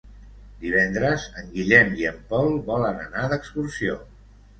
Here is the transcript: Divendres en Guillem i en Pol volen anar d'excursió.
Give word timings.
Divendres 0.61 1.25
en 1.41 1.51
Guillem 1.57 1.91
i 1.99 2.07
en 2.11 2.17
Pol 2.31 2.49
volen 2.71 2.97
anar 3.05 3.27
d'excursió. 3.35 3.99